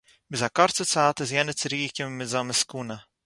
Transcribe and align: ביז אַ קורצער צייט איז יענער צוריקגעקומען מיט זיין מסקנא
ביז 0.31 0.41
אַ 0.47 0.53
קורצער 0.57 0.87
צייט 0.93 1.17
איז 1.21 1.31
יענער 1.33 1.57
צוריקגעקומען 1.61 2.17
מיט 2.17 2.29
זיין 2.31 2.47
מסקנא 2.51 2.97